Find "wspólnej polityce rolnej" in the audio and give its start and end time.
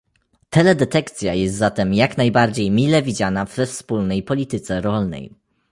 3.65-5.35